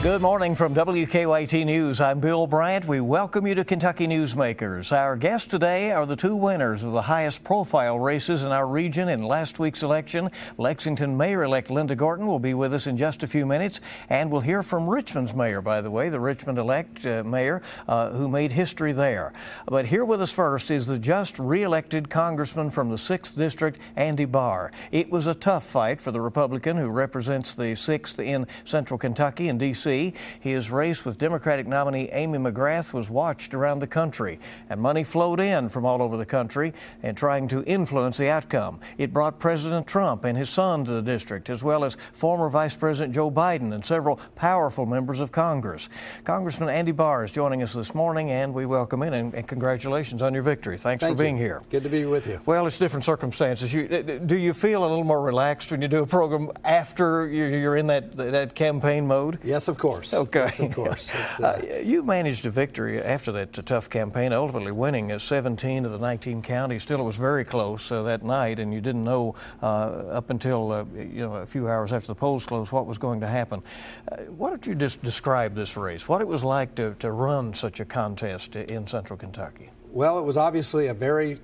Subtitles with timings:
[0.00, 2.00] Good morning from WKYT News.
[2.00, 2.84] I'm Bill Bryant.
[2.84, 4.96] We welcome you to Kentucky Newsmakers.
[4.96, 9.08] Our guests today are the two winners of the highest profile races in our region
[9.08, 10.30] in last week's election.
[10.56, 14.30] Lexington Mayor elect Linda Gorton will be with us in just a few minutes, and
[14.30, 18.28] we'll hear from Richmond's mayor, by the way, the Richmond elect uh, mayor uh, who
[18.28, 19.32] made history there.
[19.66, 23.80] But here with us first is the just re elected congressman from the 6th District,
[23.96, 24.70] Andy Barr.
[24.92, 29.48] It was a tough fight for the Republican who represents the 6th in central Kentucky
[29.48, 29.87] and D.C.
[29.88, 34.38] His race with Democratic nominee Amy McGrath was watched around the country,
[34.68, 38.80] and money flowed in from all over the country and trying to influence the outcome.
[38.98, 42.76] It brought President Trump and his son to the district, as well as former Vice
[42.76, 45.88] President Joe Biden and several powerful members of Congress.
[46.24, 50.20] Congressman Andy Barr is joining us this morning, and we welcome him and, and congratulations
[50.20, 50.76] on your victory.
[50.76, 51.44] Thanks Thank for being you.
[51.44, 51.62] here.
[51.70, 52.40] Good to be with you.
[52.44, 53.72] Well, it's different circumstances.
[53.72, 57.26] You, uh, do you feel a little more relaxed when you do a program after
[57.26, 59.38] you're in that that campaign mode?
[59.42, 60.12] Yes, of course.
[60.12, 60.40] Okay.
[60.40, 61.10] Yes, of course.
[61.38, 65.98] Uh, uh, you managed a victory after that tough campaign, ultimately winning 17 of the
[65.98, 66.82] 19 counties.
[66.82, 70.72] Still, it was very close uh, that night, and you didn't know uh, up until
[70.72, 73.62] uh, you know a few hours after the polls closed what was going to happen.
[74.10, 76.08] Uh, why don't you just describe this race?
[76.08, 79.70] What it was like to, to run such a contest in Central Kentucky?
[79.92, 81.38] Well, it was obviously a very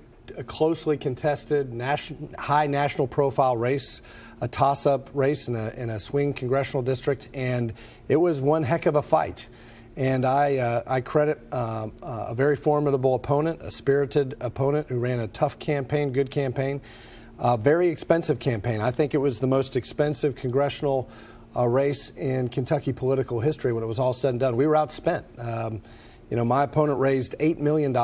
[0.45, 4.01] closely contested, national, high national profile race
[4.41, 7.73] a toss up race in a, in a swing congressional district, and
[8.07, 9.47] it was one heck of a fight.
[9.97, 14.99] And I, uh, I credit uh, uh, a very formidable opponent, a spirited opponent who
[14.99, 16.81] ran a tough campaign, good campaign,
[17.39, 18.81] a very expensive campaign.
[18.81, 21.09] I think it was the most expensive congressional
[21.55, 24.57] uh, race in Kentucky political history when it was all said and done.
[24.57, 25.23] We were outspent.
[25.39, 25.81] Um,
[26.29, 27.95] you know, my opponent raised $8 million,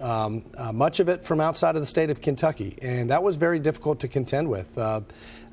[0.00, 3.36] um, uh, much of it from outside of the state of Kentucky, and that was
[3.36, 4.78] very difficult to contend with.
[4.78, 5.00] Uh,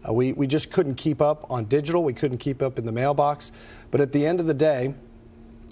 [0.08, 2.92] uh, we, we just couldn't keep up on digital, we couldn't keep up in the
[2.92, 3.52] mailbox.
[3.90, 4.94] But at the end of the day,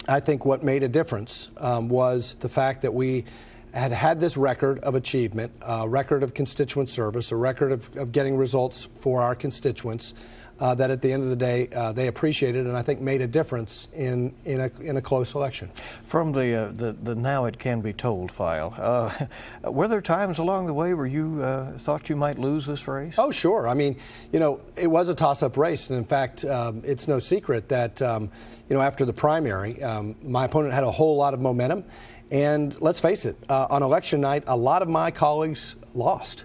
[0.08, 3.24] I think what made a difference um, was the fact that we
[3.72, 8.10] had had this record of achievement, a record of constituent service, a record of, of
[8.10, 10.14] getting results for our constituents
[10.60, 13.22] uh, that at the end of the day uh, they appreciated and I think made
[13.22, 15.70] a difference in, in, a, in a close election.
[16.04, 19.26] From the, uh, the, the, Now It Can Be Told file, uh,
[19.70, 23.14] were there times along the way where you uh, thought you might lose this race?
[23.18, 23.66] Oh, sure.
[23.66, 23.96] I mean,
[24.32, 25.90] you know, it was a toss up race.
[25.90, 28.30] And in fact, um, it's no secret that, um,
[28.68, 31.84] you know, after the primary, um, my opponent had a whole lot of momentum.
[32.30, 36.44] And let's face it, uh, on election night, a lot of my colleagues lost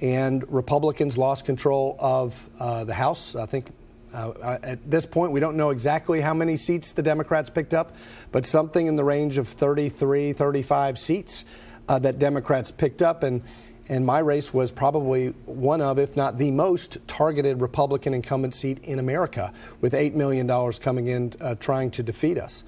[0.00, 3.34] and Republicans lost control of uh, the House.
[3.34, 3.66] I think
[4.14, 7.74] uh, uh, at this point, we don't know exactly how many seats the Democrats picked
[7.74, 7.96] up,
[8.30, 11.44] but something in the range of 33, 35 seats
[11.88, 13.24] uh, that Democrats picked up.
[13.24, 13.42] And,
[13.88, 18.78] and my race was probably one of, if not the most targeted Republican incumbent seat
[18.84, 22.62] in America, with $8 million coming in uh, trying to defeat us.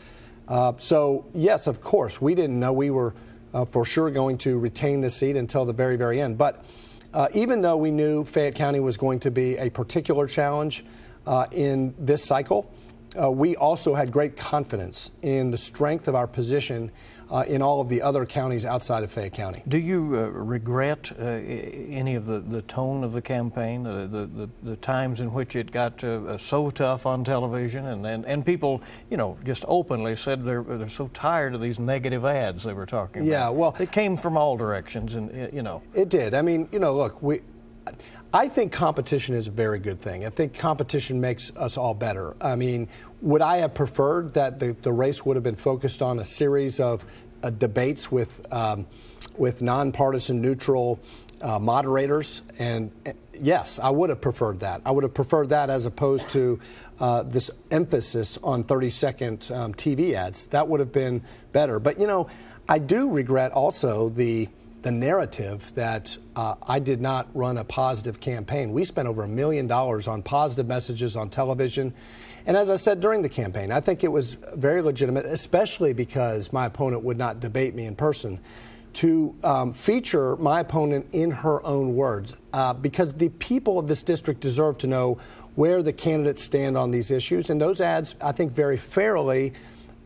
[0.49, 3.15] Uh, so, yes, of course, we didn't know we were
[3.71, 6.37] for sure going to retain the seat until the very, very end.
[6.37, 6.63] But
[7.17, 10.85] uh, even though we knew Fayette County was going to be a particular challenge
[11.27, 12.71] uh, in this cycle,
[13.21, 16.93] uh, we also had great confidence in the strength of our position
[17.31, 19.63] uh, in all of the other counties outside of Fayette County.
[19.67, 24.49] Do you uh, regret uh, any of the, the tone of the campaign, the, the,
[24.63, 28.83] the times in which it got uh, so tough on television, and, and, and people,
[29.11, 32.87] you know, just openly said they're, they're so tired of these negative ads they were
[32.87, 33.53] talking yeah, about?
[33.53, 36.35] Yeah, well, it came from all directions, and you know, it did.
[36.35, 37.41] I mean, you know, look, we.
[38.33, 40.27] I think competition is a very good thing.
[40.27, 42.37] I think competition makes us all better.
[42.41, 42.89] I mean,
[43.23, 46.81] would I have preferred that the, the race would have been focused on a series
[46.81, 47.05] of
[47.43, 48.87] uh, debates with, um,
[49.37, 50.99] with nonpartisan, neutral
[51.41, 52.43] uh, moderators?
[52.59, 54.83] And uh, yes, I would have preferred that.
[54.85, 56.61] I would have preferred that as opposed to
[56.99, 60.49] uh, this emphasis on 30 second um, TV ads.
[60.49, 61.23] That would have been
[61.53, 61.79] better.
[61.79, 62.29] But, you know,
[62.69, 64.49] I do regret also the
[64.87, 68.73] the narrative that uh, I did not run a positive campaign.
[68.73, 71.93] We spent over a million dollars on positive messages on television.
[72.47, 76.53] And as I said during the campaign, I think it was very legitimate, especially because
[76.53, 78.39] my opponent would not debate me in person,
[78.93, 82.37] to um, feature my opponent in her own words.
[82.53, 85.19] Uh, because the people of this district deserve to know
[85.57, 87.51] where the candidates stand on these issues.
[87.51, 89.53] And those ads, I think, very fairly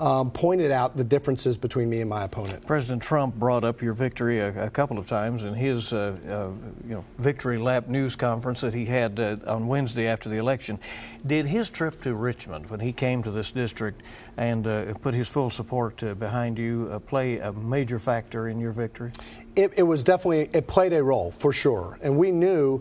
[0.00, 2.66] um, pointed out the differences between me and my opponent.
[2.66, 6.48] President Trump brought up your victory a, a couple of times in his uh, uh,
[6.88, 10.78] you know, victory lap news conference that he had uh, on Wednesday after the election.
[11.26, 14.02] Did his trip to Richmond, when he came to this district
[14.38, 18.58] and uh, put his full support uh, behind you, uh, play a major factor in
[18.58, 19.12] your victory?
[19.54, 21.98] It, it, was definitely, it played a role for sure.
[22.00, 22.80] And we knew,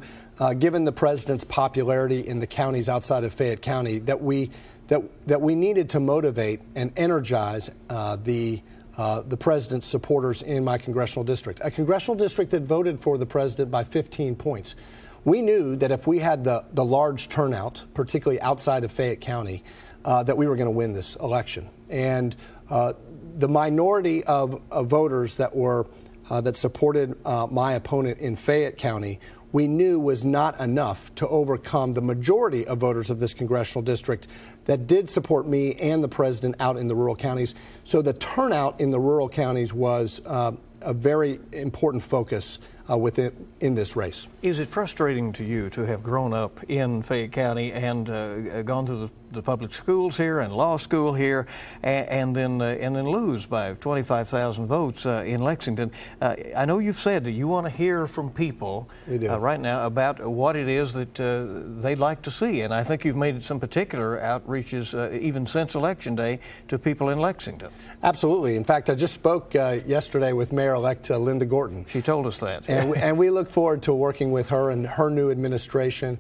[0.60, 4.52] given the president's popularity in the counties outside of Fayette County, that we
[4.90, 8.62] that, that we needed to motivate and energize uh, the,
[8.98, 11.62] uh, the president's supporters in my congressional district.
[11.64, 14.76] A congressional district that voted for the president by 15 points.
[15.24, 19.64] We knew that if we had the, the large turnout, particularly outside of Fayette County,
[20.04, 21.70] uh, that we were going to win this election.
[21.90, 22.36] And
[22.70, 22.94] uh,
[23.38, 25.88] the minority of, of, voters that were
[26.30, 29.20] uh, that supported uh, my opponent in Fayette County
[29.52, 34.28] we knew was not enough to overcome the majority of voters of this congressional district
[34.70, 37.56] that did support me and the president out in the rural counties.
[37.84, 40.52] So the turnout in the rural counties was uh,
[40.82, 44.28] a very important focus uh, within in this race.
[44.42, 48.86] Is it frustrating to you to have grown up in Fayette County and uh, gone
[48.86, 51.46] to the the public schools here and law school here,
[51.84, 55.92] and, and then uh, and then lose by 25,000 votes uh, in Lexington.
[56.22, 59.86] Uh, I know you've said that you want to hear from people uh, right now
[59.86, 63.44] about what it is that uh, they'd like to see, and I think you've made
[63.44, 67.70] some particular outreaches uh, even since election day to people in Lexington.
[68.04, 68.56] Absolutely.
[68.56, 71.86] In fact, I just spoke yesterday with Mayor-elect Linda Gorton.
[71.88, 74.86] She told us that, and we, and we look forward to working with her and
[74.86, 76.18] her new administration.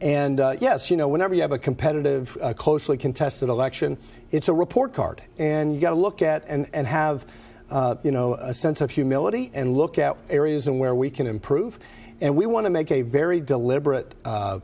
[0.00, 3.98] And uh, yes, you know, whenever you have a competitive, uh, closely contested election,
[4.30, 5.22] it's a report card.
[5.38, 7.26] And you got to look at and, and have,
[7.70, 11.26] uh, you know, a sense of humility and look at areas and where we can
[11.26, 11.78] improve.
[12.20, 14.60] And we want to make a very deliberate uh,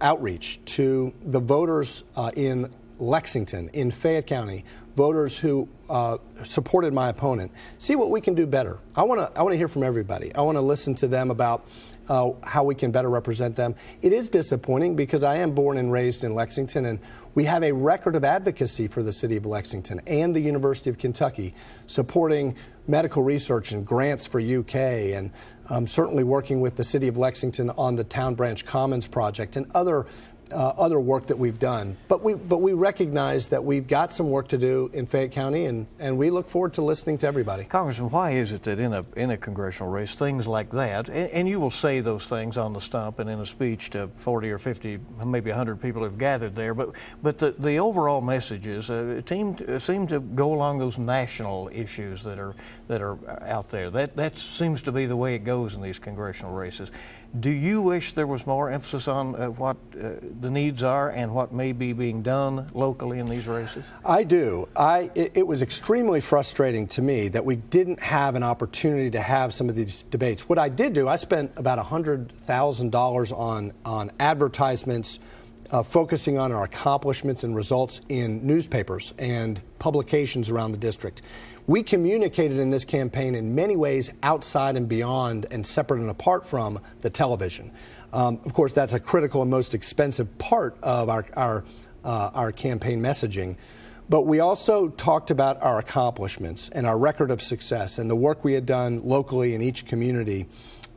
[0.00, 4.64] outreach to the voters uh, in Lexington, in Fayette County,
[4.96, 7.52] voters who uh, supported my opponent.
[7.78, 8.78] See what we can do better.
[8.96, 10.34] I want to I want to hear from everybody.
[10.34, 11.66] I want to listen to them about
[12.08, 13.74] uh, how we can better represent them.
[14.00, 16.98] It is disappointing because I am born and raised in Lexington, and
[17.34, 20.98] we have a record of advocacy for the city of Lexington and the University of
[20.98, 21.54] Kentucky,
[21.86, 22.56] supporting
[22.86, 25.30] medical research and grants for UK, and
[25.68, 29.66] um, certainly working with the city of Lexington on the Town Branch Commons project and
[29.74, 30.06] other
[30.52, 31.96] uh, other work that we've done.
[32.08, 35.66] But we, but we recognize that we've got some work to do in Fayette County,
[35.66, 37.64] and, and we look forward to listening to everybody.
[37.64, 41.30] Congressman, why is it that in a, in a congressional race, things like that, and,
[41.30, 44.50] and you will say those things on the stump and in a speech to 40
[44.50, 46.90] or 50, maybe 100 people who've gathered there, but,
[47.22, 52.22] but the, the overall messages uh, seem, to, seem to go along those national issues
[52.22, 52.54] that are,
[52.88, 53.90] that are out there.
[53.90, 56.90] That, that seems to be the way it goes in these congressional races.
[57.38, 61.34] Do you wish there was more emphasis on uh, what uh, the needs are and
[61.34, 63.84] what may be being done locally in these races?
[64.04, 64.68] I do.
[64.76, 69.20] I, it, it, was extremely frustrating to me that we didn't have an opportunity to
[69.20, 70.48] have some of these debates.
[70.48, 75.18] What I did do, I spent about $100,000 on, on advertisements
[75.70, 81.22] uh, focusing on our accomplishments and results in newspapers and publications around the district.
[81.66, 86.46] We communicated in this campaign in many ways outside and beyond and separate and apart
[86.46, 87.72] from the television.
[88.16, 91.64] Um, of course, that's a critical and most expensive part of our, our,
[92.02, 93.56] uh, our campaign messaging.
[94.08, 98.42] But we also talked about our accomplishments and our record of success and the work
[98.42, 100.46] we had done locally in each community.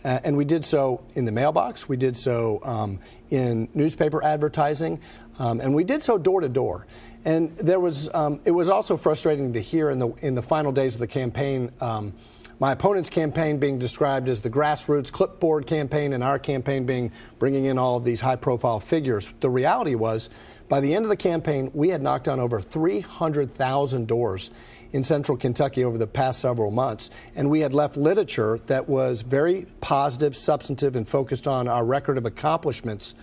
[0.06, 5.02] Uh, and we did so in the mailbox, we did so um, in newspaper advertising,
[5.40, 6.88] um, and we did so door to door.
[7.26, 10.72] And there was, um, it was also frustrating to hear in the, in the final
[10.72, 12.14] days of the campaign um,
[12.60, 17.66] my opponent's campaign being described as the grassroots clipboard campaign and our campaign being bringing
[17.66, 19.34] in all of these high profile figures.
[19.40, 20.30] The reality was,
[20.68, 24.52] by the end of the campaign, we had knocked on over 300,000 doors
[24.92, 29.22] in central Kentucky over the past several months, and we had left literature that was
[29.22, 33.16] very positive, substantive, and focused on our record of accomplishments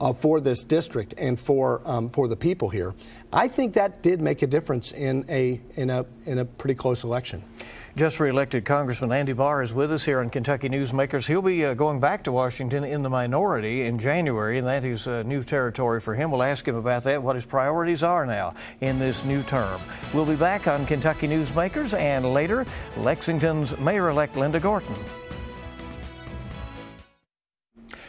[0.00, 2.94] uh, for this district and for um, for the people here.
[3.32, 7.04] I think that did make a difference in a in a in a pretty close
[7.04, 7.42] election.
[7.96, 11.28] Just reelected Congressman Andy Barr is with us here on Kentucky Newsmakers.
[11.28, 15.06] He'll be uh, going back to Washington in the minority in January, and that is
[15.06, 16.32] uh, new territory for him.
[16.32, 19.80] We'll ask him about that, what his priorities are now in this new term.
[20.12, 24.96] We'll be back on Kentucky Newsmakers and later, Lexington's Mayor elect Linda Gorton.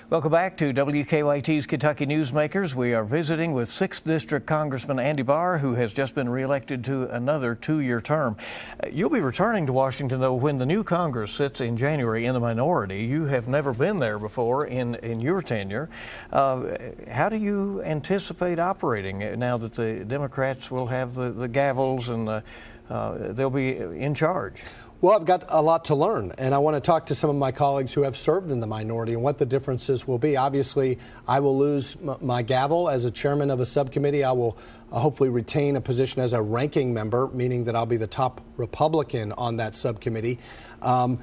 [0.08, 2.76] Welcome back to WKYT's Kentucky Newsmakers.
[2.76, 7.10] We are visiting with 6th District Congressman Andy Barr, who has just been reelected to
[7.10, 8.38] another two year term.
[8.84, 12.36] Uh, you'll be returning to Washington, though, when the new Congress sits in January in
[12.36, 13.04] the minority.
[13.04, 15.90] You have never been there before in, in your tenure.
[16.32, 16.78] Uh,
[17.10, 22.28] how do you anticipate operating now that the Democrats will have the, the gavels and
[22.28, 22.44] the,
[22.92, 24.62] uh, they'll be in charge?
[25.06, 27.36] Well, I've got a lot to learn, and I want to talk to some of
[27.36, 30.36] my colleagues who have served in the minority and what the differences will be.
[30.36, 30.98] Obviously,
[31.28, 34.24] I will lose my gavel as a chairman of a subcommittee.
[34.24, 34.58] I will
[34.92, 38.42] uh, hopefully retain a position as a ranking member, meaning that I'll be the top
[38.58, 40.40] Republican on that subcommittee,
[40.82, 41.20] um,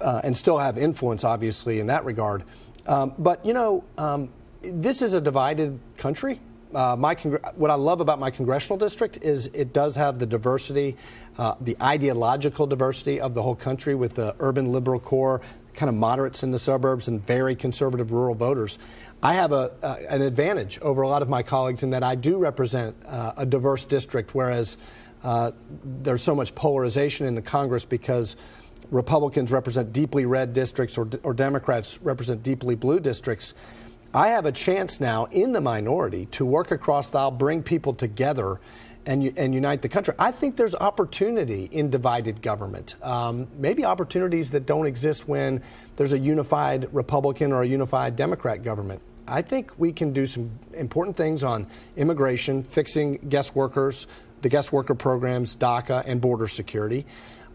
[0.00, 2.42] uh, and still have influence, obviously, in that regard.
[2.86, 4.30] Um, but, you know, um,
[4.62, 6.40] this is a divided country.
[6.74, 7.14] Uh, my
[7.54, 10.96] what I love about my congressional district is it does have the diversity,
[11.38, 15.40] uh, the ideological diversity of the whole country with the urban liberal core,
[15.74, 18.78] kind of moderates in the suburbs, and very conservative rural voters.
[19.22, 22.14] I have a, uh, an advantage over a lot of my colleagues in that I
[22.14, 24.76] do represent uh, a diverse district, whereas
[25.22, 25.52] uh,
[25.84, 28.36] there's so much polarization in the Congress because
[28.90, 33.54] Republicans represent deeply red districts or, or Democrats represent deeply blue districts.
[34.16, 37.92] I have a chance now in the minority to work across the aisle, bring people
[37.92, 38.60] together,
[39.04, 40.14] and, and unite the country.
[40.18, 42.94] I think there's opportunity in divided government.
[43.02, 45.62] Um, maybe opportunities that don't exist when
[45.96, 49.02] there's a unified Republican or a unified Democrat government.
[49.28, 54.06] I think we can do some important things on immigration, fixing guest workers,
[54.40, 57.04] the guest worker programs, DACA, and border security.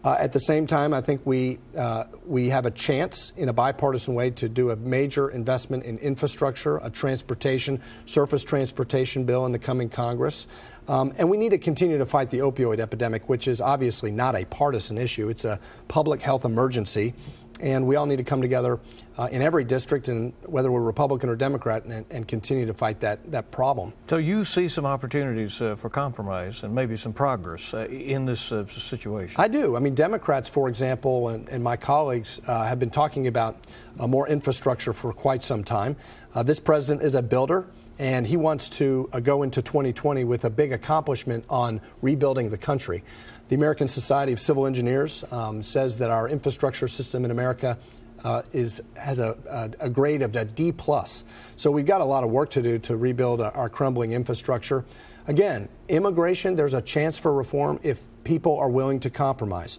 [0.04, 3.52] Uh, at the same time, I think we uh, we have a chance in a
[3.52, 9.52] bipartisan way to do a major investment in infrastructure, a transportation, surface transportation bill in
[9.52, 10.48] the coming Congress.
[10.88, 14.34] Um, and we need to continue to fight the opioid epidemic, which is obviously not
[14.34, 15.28] a partisan issue.
[15.28, 17.14] It's a public health emergency
[17.62, 18.80] and we all need to come together
[19.16, 23.00] uh, in every district, and whether we're Republican or Democrat, and, and, continue to fight
[23.00, 23.92] that, that problem.
[24.08, 28.52] So you see some opportunities uh, for compromise and maybe some progress uh, in this
[28.52, 29.40] uh, situation?
[29.40, 29.76] I do.
[29.76, 33.58] I mean, Democrats, for example, and, and my colleagues uh, have been talking about
[34.00, 35.96] uh, more infrastructure for quite some time.
[36.44, 37.66] this president is a builder
[37.98, 42.58] and he wants to uh, go into 2020 with a big accomplishment on rebuilding the
[42.58, 43.02] country.
[43.48, 47.78] The American Society of Civil Engineers um, says that our infrastructure system in America
[48.24, 49.36] uh, is has a,
[49.80, 51.24] a, a, grade of a D plus.
[51.56, 54.84] So we've got a lot of work to do to rebuild our crumbling infrastructure.
[55.26, 56.56] Again, immigration.
[56.56, 59.78] There's a chance for reform if people are willing to compromise.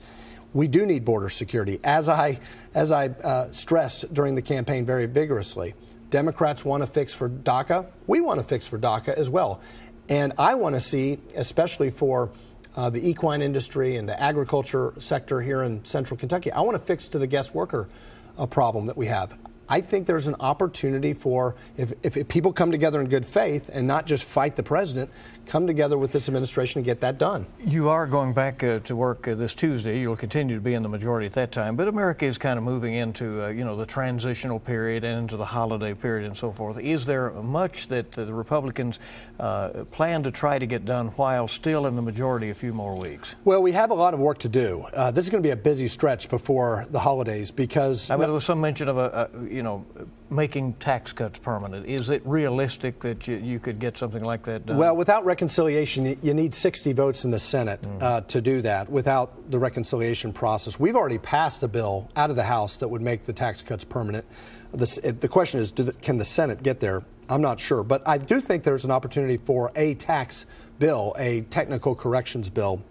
[0.54, 2.40] We do need border security, as I
[2.74, 5.74] as I uh, stressed during the campaign very vigorously.
[6.14, 7.88] Democrats want to fix for DACA.
[8.06, 9.62] We want to fix for DACA as well.
[10.08, 12.30] And I want to see, especially for
[12.76, 16.86] uh, the equine industry and the agriculture sector here in central Kentucky, I want to
[16.86, 17.90] fix to the guest worker
[18.38, 19.34] uh, problem that we have.
[19.70, 23.88] I think there's an opportunity for, if, if, people come together in good faith and
[23.88, 25.10] not just fight the president,
[25.46, 27.46] come together with this administration and get that done.
[27.60, 30.00] You are going back uh, to work uh, this Tuesday.
[30.00, 32.64] You'll continue to be in the majority at that time, but America is kind of
[32.64, 36.52] moving into, uh, you know, the transitional period and into the holiday period and so
[36.52, 36.78] forth.
[36.80, 39.00] Is there much that the Republicans
[39.40, 42.96] uh, plan to try to get done while still in the majority a few more
[42.96, 43.36] weeks?
[43.44, 44.86] Well, we have a lot of work to do.
[44.94, 48.10] Uh, this is going to be a busy stretch before the holidays because.
[48.10, 49.86] I mean, there was some mention of a, a you know,
[50.30, 51.86] making tax cuts permanent.
[51.86, 54.78] Is it realistic that you, you could get something like that done?
[54.78, 58.02] Well, without reconciliation, you need 60 votes in the Senate mm.
[58.02, 60.80] uh, to do that without the reconciliation process.
[60.80, 63.84] We've already passed a bill out of the House that would make the tax cuts
[63.84, 64.26] permanent.
[64.74, 67.04] The, the question is, the, can the Senate get there?
[67.30, 67.84] I'm not sure.
[67.84, 70.46] But I do think there's an opportunity for a tax
[70.80, 72.82] bill, a technical corrections bill,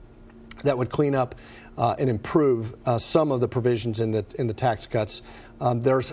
[0.64, 1.34] that would clean up
[1.76, 5.22] uh, and improve uh, some of the provisions in the in the tax cuts.
[5.60, 6.12] Um, there's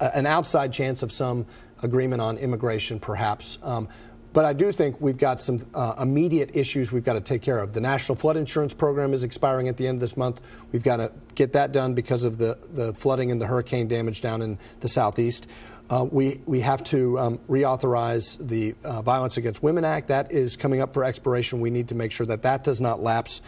[0.00, 1.46] an outside chance of some
[1.82, 3.58] agreement on immigration, perhaps.
[3.62, 3.88] Um,
[4.32, 7.58] but I do think we've got some uh, immediate issues we've got to take care
[7.58, 7.74] of.
[7.74, 10.40] The National Flood Insurance Program is expiring at the end of this month.
[10.72, 14.22] We've got to get that done because of the, the flooding and the hurricane damage
[14.22, 15.46] down in the southeast.
[15.90, 20.08] Uh, we, we have to um, reauthorize the uh, Violence Against Women Act.
[20.08, 21.60] That is coming up for expiration.
[21.60, 23.42] We need to make sure that that does not lapse.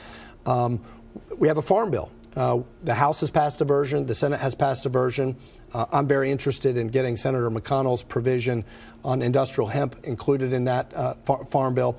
[0.44, 0.84] Um,
[1.38, 2.10] we have a farm bill.
[2.36, 5.36] Uh, the House has passed a version, the Senate has passed a version.
[5.74, 8.64] Uh, I'm very interested in getting Senator McConnell's provision
[9.04, 11.98] on industrial hemp included in that uh, far- farm bill.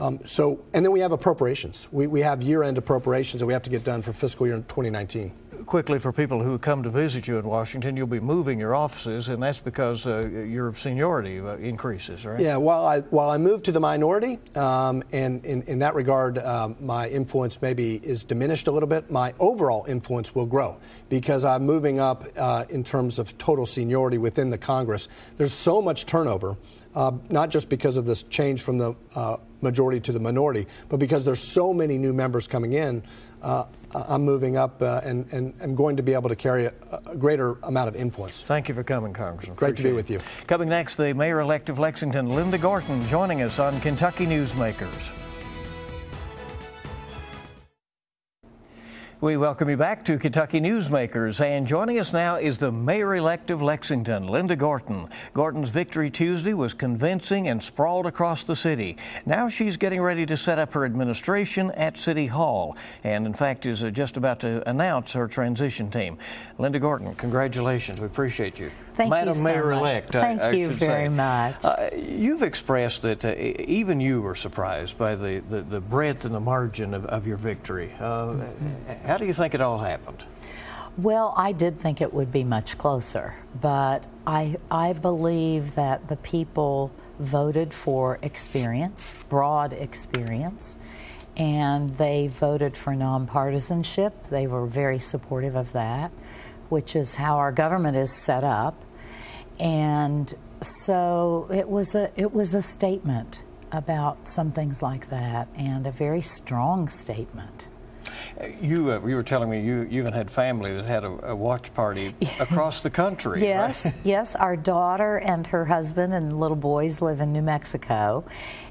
[0.00, 1.86] Um, so, and then we have appropriations.
[1.92, 4.56] We, we have year end appropriations that we have to get done for fiscal year
[4.56, 5.32] 2019
[5.64, 9.28] quickly for people who come to visit you in Washington, you'll be moving your offices,
[9.28, 12.40] and that's because uh, your seniority uh, increases, right?
[12.40, 12.56] Yeah.
[12.56, 16.76] While I while I move to the minority, um, and in, in that regard, um,
[16.80, 19.10] my influence maybe is diminished a little bit.
[19.10, 20.78] My overall influence will grow
[21.08, 25.08] because I'm moving up uh, in terms of total seniority within the Congress.
[25.36, 26.56] There's so much turnover.
[26.94, 30.98] Uh, not just because of this change from the uh, majority to the minority, but
[30.98, 33.02] because there's so many new members coming in
[33.42, 36.72] uh, I'm moving up uh, and, and I'm going to be able to carry a,
[37.06, 38.40] a, greater amount of influence.
[38.40, 39.56] Thank you for coming, Congressman.
[39.56, 40.20] Great Appreciate to be with you.
[40.46, 45.12] Coming next, the Mayor elect of Lexington, Linda Gorton, joining us on Kentucky Newsmakers.
[49.22, 51.40] We welcome you back to Kentucky Newsmakers.
[51.40, 55.08] And joining us now is the mayor elect of Lexington, Linda Gorton.
[55.32, 58.96] Gorton's victory Tuesday was convincing and sprawled across the city.
[59.24, 63.64] Now she's getting ready to set up her administration at City Hall, and in fact
[63.64, 66.18] is just about to announce her transition team.
[66.58, 68.00] Linda Gorton, congratulations.
[68.00, 68.72] We appreciate you.
[68.94, 69.78] Thank Madam you so Mayor much.
[69.78, 70.12] elect.
[70.12, 71.08] Thank I, you very say.
[71.08, 71.56] much.
[71.64, 76.34] Uh, you've expressed that uh, even you were surprised by the, the, the breadth and
[76.34, 77.92] the margin of, of your victory.
[77.98, 78.34] Uh,
[79.04, 80.22] How do you think it all happened?
[80.98, 86.16] Well, I did think it would be much closer, but I, I believe that the
[86.16, 90.76] people voted for experience, broad experience,
[91.38, 94.12] and they voted for nonpartisanship.
[94.28, 96.10] They were very supportive of that,
[96.72, 98.82] which is how our government is set up.
[99.60, 105.86] And so it was a, it was a statement about some things like that, and
[105.86, 107.68] a very strong statement.
[108.62, 111.36] You, uh, you were telling me you, you even had family that had a, a
[111.36, 113.42] watch party across the country.
[113.42, 113.94] Yes, right?
[114.02, 114.34] yes.
[114.34, 118.24] Our daughter and her husband and little boys live in New Mexico,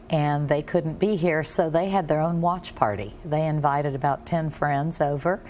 [0.09, 3.13] and they couldn't be here, so they had their own watch party.
[3.25, 5.41] They invited about 10 friends over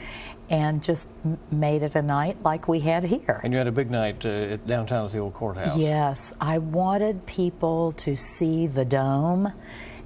[0.51, 1.09] and just
[1.49, 3.39] made it a night like we had here.
[3.41, 5.77] And you had a big night uh, at downtown at the old courthouse.
[5.77, 9.53] Yes, I wanted people to see the dome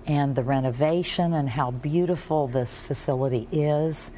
[0.05, 4.11] and the renovation and how beautiful this facility is.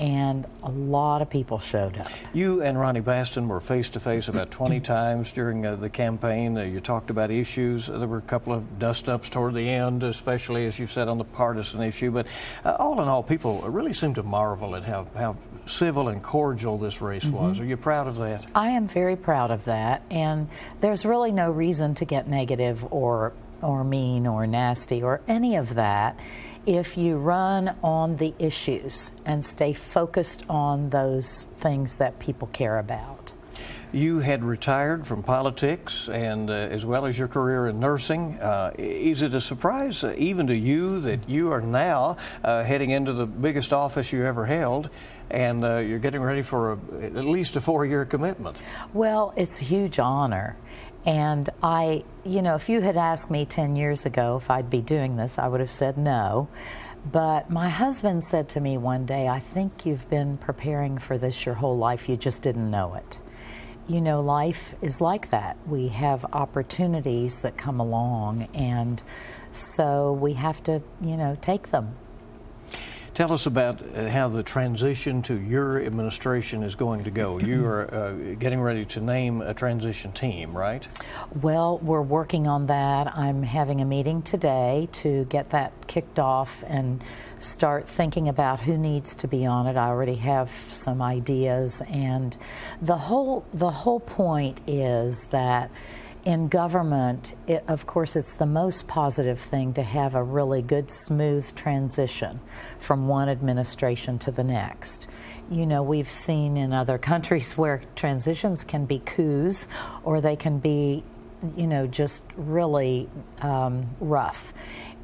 [0.00, 2.08] And a lot of people showed up.
[2.32, 6.56] You and Ronnie Bastin were face to face about 20 times during uh, the campaign.
[6.56, 7.86] Uh, you talked about issues.
[7.86, 11.18] There were a couple of dust ups toward the end, especially as you said on
[11.18, 12.10] the partisan issue.
[12.10, 12.26] But
[12.64, 16.78] uh, all in all, people really seem to marvel at how, how civil and cordial
[16.78, 17.60] this race was.
[17.60, 18.50] Are you proud of that?
[18.54, 20.48] I am very proud of that, and
[20.80, 25.74] there's really no reason to get negative or or mean or nasty or any of
[25.74, 26.18] that
[26.66, 32.78] if you run on the issues and stay focused on those things that people care
[32.78, 33.32] about.
[33.92, 38.38] You had retired from politics and uh, as well as your career in nursing.
[38.40, 42.90] Uh, is it a surprise, uh, even to you, that you are now uh, heading
[42.90, 44.90] into the biggest office you ever held
[45.30, 48.62] and uh, you're getting ready for a, at least a four year commitment?
[48.92, 50.56] Well, it's a huge honor.
[51.06, 54.82] And I, you know, if you had asked me 10 years ago if I'd be
[54.82, 56.48] doing this, I would have said no.
[57.10, 61.46] But my husband said to me one day, I think you've been preparing for this
[61.46, 63.18] your whole life, you just didn't know it.
[63.88, 65.56] You know, life is like that.
[65.66, 69.02] We have opportunities that come along, and
[69.52, 71.96] so we have to, you know, take them.
[73.20, 77.38] Tell us about uh, how the transition to your administration is going to go.
[77.50, 80.88] You are uh, getting ready to name a transition team, right?
[81.42, 83.14] Well, we're working on that.
[83.14, 87.04] I'm having a meeting today to get that kicked off and
[87.40, 89.76] start thinking about who needs to be on it.
[89.76, 92.34] I already have some ideas and
[92.80, 95.70] the whole the whole point is that
[96.24, 100.90] in government, it, of course, it's the most positive thing to have a really good,
[100.90, 102.40] smooth transition
[102.78, 105.08] from one administration to the next.
[105.50, 109.66] You know, we've seen in other countries where transitions can be coups
[110.04, 111.04] or they can be,
[111.56, 113.08] you know, just really
[113.40, 114.52] um, rough.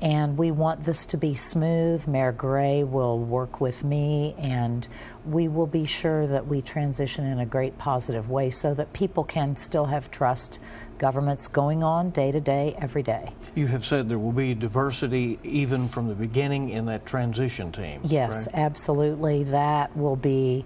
[0.03, 2.07] And we want this to be smooth.
[2.07, 4.87] Mayor Gray will work with me, and
[5.25, 9.25] we will be sure that we transition in a great positive way so that people
[9.25, 10.59] can still have trust
[10.99, 13.33] government's going on day to day, every day.
[13.55, 18.01] You have said there will be diversity even from the beginning in that transition team.
[18.05, 18.55] Yes, right?
[18.55, 19.45] absolutely.
[19.45, 20.65] That will be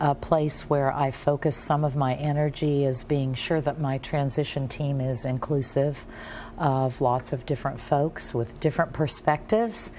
[0.00, 4.66] a place where I focus some of my energy is being sure that my transition
[4.66, 6.06] team is inclusive
[6.60, 9.90] of lots of different folks with different perspectives.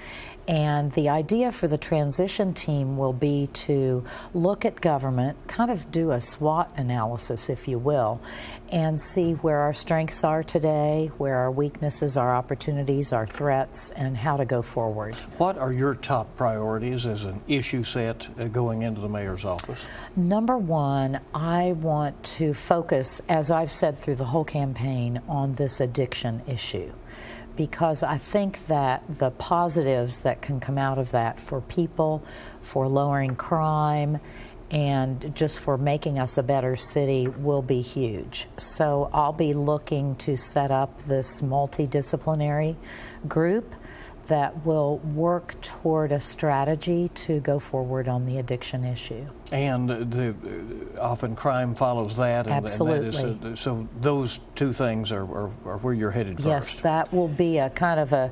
[0.48, 5.92] And the idea for the transition team will be to look at government, kind of
[5.92, 8.20] do a SWOT analysis, if you will,
[8.70, 14.16] and see where our strengths are today, where our weaknesses, our opportunities, our threats, and
[14.16, 15.14] how to go forward.
[15.38, 19.86] What are your top priorities as an issue set uh, going into the mayor's office?
[20.16, 25.80] Number one, I want to focus, as I've said through the whole campaign, on this
[25.80, 26.92] addiction issue
[27.56, 32.22] because I think that the positives that can come out of that for people,
[32.60, 34.20] for lowering crime,
[34.70, 38.48] and just for making us a better city will be huge.
[38.56, 42.76] So I'll be looking to set up this multidisciplinary
[43.28, 43.74] group
[44.26, 49.26] that will work toward a strategy to go forward on the addiction issue.
[49.50, 50.34] And the,
[51.00, 52.46] often crime follows that.
[52.46, 53.20] And, Absolutely.
[53.20, 56.72] And that is, uh, so those two things are, are, are where you're headed Yes,
[56.72, 56.82] first.
[56.82, 58.30] that will be a kind of a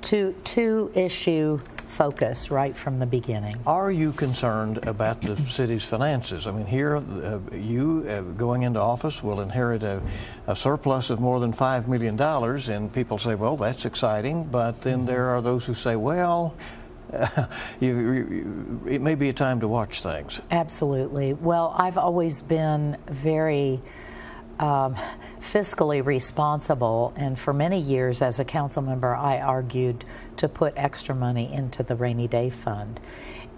[0.00, 1.60] two two issue
[1.92, 3.56] focus right from the beginning.
[3.66, 6.46] Are you concerned about the city's finances?
[6.46, 10.00] I mean, here, uh, you uh, going into office will inherit a,
[10.46, 14.98] a, surplus of more than $5 million, and people say, well, that's exciting, but then
[14.98, 15.06] mm-hmm.
[15.06, 16.54] there are those who say, well,
[17.80, 20.40] you, you, it may be a time to watch things.
[20.50, 21.34] Absolutely.
[21.34, 23.82] Well, I've always been very
[24.62, 24.96] um,
[25.40, 27.12] fiscally responsible.
[27.16, 30.04] And for many years, as a council member, I argued
[30.36, 33.00] to put extra money into the rainy day fund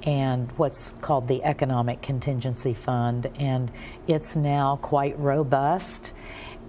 [0.02, 3.30] and what's called the Economic Contingency Fund.
[3.38, 3.70] And
[4.06, 6.12] it's now quite robust.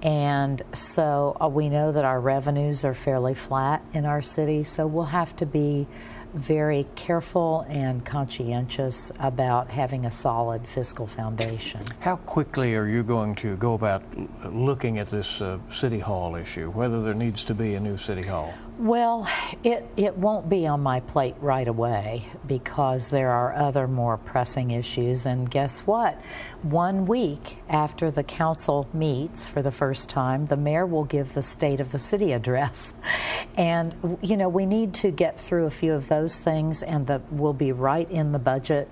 [0.01, 4.85] And so uh, we know that our revenues are fairly flat in our city, so
[4.85, 5.87] we'll have to be
[6.35, 11.81] very careful and conscientious about having a solid fiscal foundation.
[11.99, 14.03] How quickly are you going to go about
[14.43, 18.23] looking at this uh, City Hall issue, whether there needs to be a new City
[18.23, 18.53] Hall?
[18.77, 19.25] Well,
[19.63, 24.71] it, it won't be on my plate right away because there are other more pressing
[24.71, 25.25] issues.
[25.25, 26.21] And guess what?
[26.61, 31.41] One week after the council meets for the first time, the mayor will give the
[31.41, 32.93] State of the City address.
[33.57, 37.31] And, you know, we need to get through a few of those things, and that
[37.31, 38.89] will be right in the budget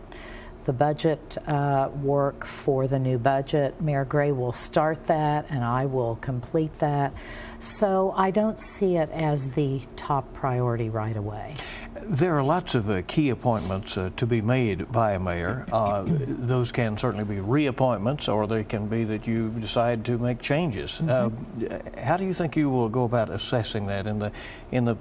[0.65, 3.79] the budget uh, work for the new budget.
[3.81, 7.13] Mayor Gray will start that, and I will complete that.
[7.59, 11.55] So I don't see it as the top priority right away.
[12.01, 15.65] There are lots of uh, key appointments uh, to be made by a mayor.
[15.71, 20.41] Uh, those can certainly be reappointments, or they can be that you decide to make
[20.41, 20.99] changes.
[21.01, 21.99] Mm-hmm.
[21.99, 24.31] how do you think you will go about assessing that in the
[24.71, 24.97] in the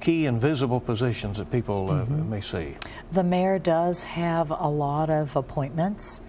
[0.00, 2.30] key invisible positions that people uh, mm-hmm.
[2.30, 2.76] may see?
[3.12, 6.20] The mayor does have a lot of appointments,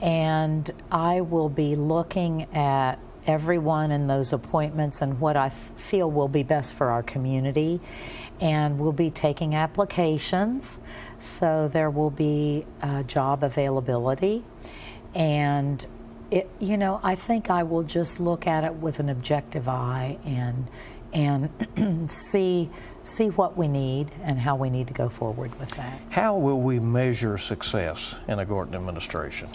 [0.00, 6.10] and I will be looking at everyone in those appointments and what I f- feel
[6.10, 7.80] will be best for our community.
[8.40, 10.78] And we'll be taking applications,
[11.18, 14.42] so there will be uh, job availability.
[15.14, 15.84] And
[16.30, 20.16] it, you know, I think I will just look at it with an objective eye
[20.24, 20.68] and
[21.12, 22.70] and see
[23.02, 26.00] see what we need and how we need to go forward with that.
[26.10, 29.48] How will we measure success in a Gorton administration?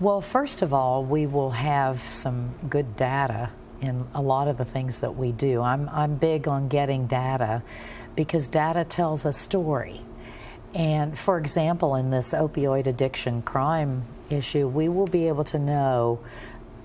[0.00, 4.64] Well, first of all, we will have some good data in a lot of the
[4.64, 5.62] things that we do.
[5.62, 7.62] I'm I'm big on getting data
[8.16, 10.02] because data tells a story.
[10.74, 16.20] And for example, in this opioid addiction crime issue, we will be able to know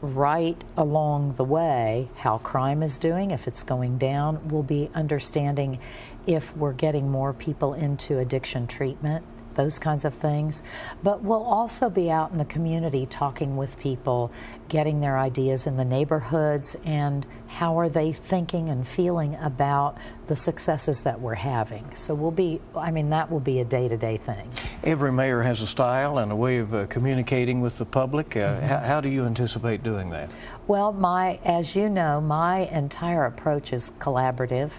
[0.03, 4.49] right along the way how crime is doing, if it's going down.
[4.49, 5.79] We'll be understanding
[6.27, 10.61] if we're getting more people into addiction treatment, those kinds of things.
[11.01, 14.31] But we'll also be out in the community talking with people,
[14.69, 20.35] getting their ideas in the neighborhoods, and how are they thinking and feeling about the
[20.35, 21.85] successes that we're having.
[21.95, 24.49] So we'll be, I mean, that will be a day to day thing.
[24.83, 28.35] Every mayor has a style and a way of uh, communicating with the public.
[28.35, 28.65] Uh, mm-hmm.
[28.65, 30.29] how, how do you anticipate doing that?
[30.65, 34.71] Well, my, as you know, my entire approach is collaborative.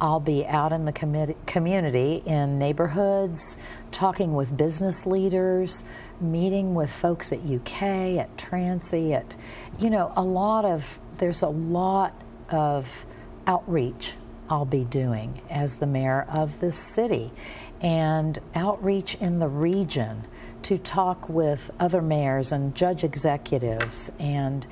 [0.00, 3.56] I'll be out in the com- community in neighborhoods,
[3.92, 5.84] talking with business leaders,
[6.20, 7.82] meeting with folks at UK,
[8.18, 9.34] at Transy, at,
[9.78, 12.14] you know, a lot of, there's a lot
[12.50, 13.06] of
[13.46, 14.14] outreach
[14.48, 17.32] I'll be doing as the mayor of this city
[17.80, 20.26] and outreach in the region
[20.62, 24.66] to talk with other mayors and judge executives and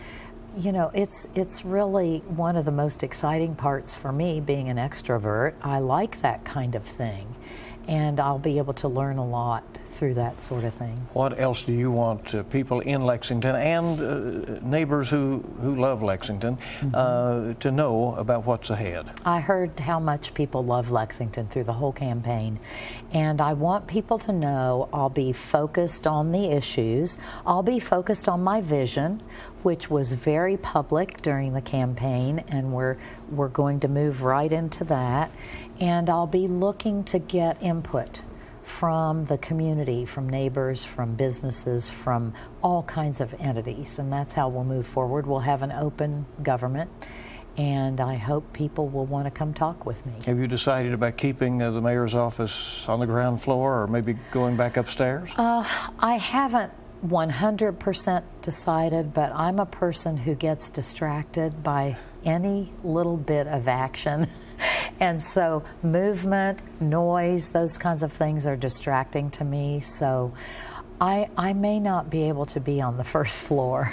[0.56, 4.76] you know it's it's really one of the most exciting parts for me being an
[4.76, 5.54] extrovert.
[5.62, 7.34] I like that kind of thing
[7.88, 10.96] and i'll be able to learn a lot through that sort of thing.
[11.12, 16.02] What else do you want uh, people in Lexington and uh, neighbors who, who love
[16.02, 16.94] Lexington mm-hmm.
[16.94, 19.06] uh, to know about what's ahead?
[19.24, 22.58] I heard how much people love Lexington through the whole campaign,
[23.12, 28.28] and I want people to know I'll be focused on the issues, I'll be focused
[28.28, 29.22] on my vision,
[29.62, 32.96] which was very public during the campaign, and we're,
[33.30, 35.30] we're going to move right into that.
[35.80, 38.20] And I'll be looking to get input
[38.72, 42.32] from the community, from neighbors, from businesses, from
[42.62, 43.98] all kinds of entities.
[43.98, 45.26] And that's how we'll move forward.
[45.26, 46.90] We'll have an open government.
[47.58, 50.14] And I hope people will want to come talk with me.
[50.24, 54.16] Have you decided about keeping uh, the mayor's office on the ground floor or maybe
[54.30, 55.30] going back upstairs?
[55.36, 56.72] Uh, I haven't
[57.06, 64.30] 100% decided, but I'm a person who gets distracted by any little bit of action.
[65.02, 69.80] and so movement, noise, those kinds of things are distracting to me.
[69.80, 70.32] So
[71.00, 73.92] I, I may not be able to be on the first floor.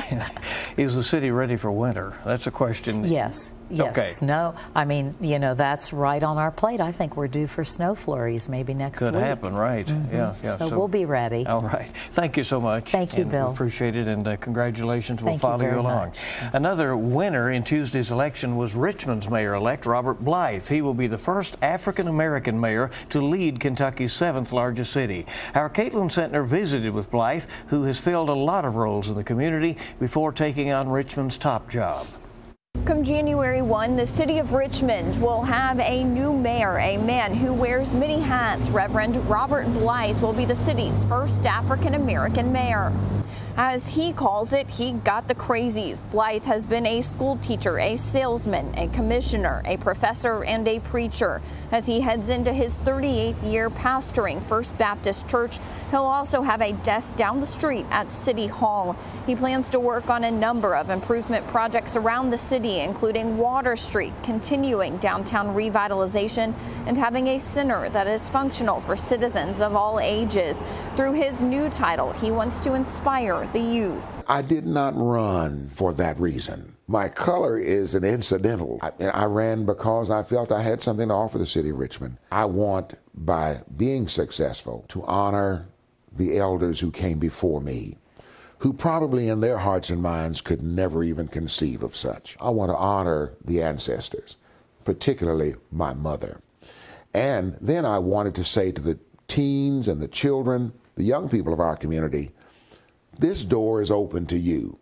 [0.76, 2.18] Is the city ready for winter?
[2.24, 3.04] That's a question.
[3.04, 4.10] Yes, Yes, okay.
[4.10, 4.54] snow.
[4.74, 6.80] I mean, you know, that's right on our plate.
[6.80, 9.22] I think we're due for snow flurries maybe next Could week.
[9.22, 9.86] Could happen, right?
[9.86, 10.14] Mm-hmm.
[10.14, 10.56] Yeah, yeah.
[10.58, 11.46] So, we'll be ready.
[11.46, 11.90] All right.
[12.10, 12.90] Thank you so much.
[12.90, 13.48] Thank you, and Bill.
[13.48, 15.22] We appreciate it, and uh, congratulations.
[15.22, 16.08] We'll Thank you follow very along.
[16.08, 16.18] much.
[16.52, 20.68] Another winner in Tuesday's election was Richmond's mayor-elect Robert Blythe.
[20.68, 25.26] He will be the first African American mayor to lead Kentucky's seventh largest city.
[25.54, 29.24] Our Caitlin Sentner visited with Blythe, who has filled a lot of roles in the
[29.24, 32.06] community before taking on Richmond's top job.
[32.84, 37.52] Come January 1, the city of Richmond will have a new mayor, a man who
[37.52, 38.70] wears many hats.
[38.70, 42.92] Reverend Robert Blythe will be the city's first African American mayor.
[43.56, 45.98] As he calls it, he got the crazies.
[46.10, 51.42] Blythe has been a school teacher, a salesman, a commissioner, a professor, and a preacher.
[51.70, 55.58] As he heads into his 38th year pastoring First Baptist Church,
[55.90, 58.96] he'll also have a desk down the street at City Hall.
[59.26, 63.76] He plans to work on a number of improvement projects around the city, including Water
[63.76, 66.54] Street, continuing downtown revitalization,
[66.86, 70.56] and having a center that is functional for citizens of all ages.
[70.96, 74.06] Through his new title, he wants to inspire the youth.
[74.28, 76.76] I did not run for that reason.
[76.88, 78.78] My color is an incidental.
[78.82, 82.18] I, I, ran because I felt I had something to offer the city of Richmond.
[82.30, 85.68] I want, by being successful, to honor
[86.14, 87.96] the elders who came before me,
[88.62, 92.36] who probably in their hearts and minds could never even conceive of such.
[92.40, 94.36] I want to honor the ancestors,
[94.84, 96.40] particularly my mother.
[97.12, 101.52] And then I wanted to say to the teens and the children, the young people
[101.52, 102.30] of our community,
[103.18, 104.78] this door is open to you.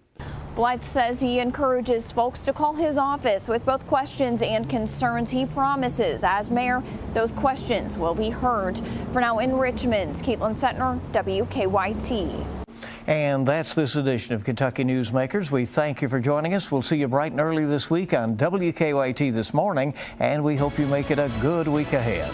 [0.56, 5.30] Blythe says he encourages folks to call his office with both questions and concerns.
[5.30, 6.82] He promises, as mayor,
[7.14, 8.78] those questions will be heard.
[9.14, 12.59] For now, in Richmond, Caitlin Sentner, WKYT.
[13.10, 15.50] And that's this edition of Kentucky Newsmakers.
[15.50, 16.70] We thank you for joining us.
[16.70, 20.78] We'll see you bright and early this week on WKYT this morning, and we hope
[20.78, 22.30] you make it a good week ahead.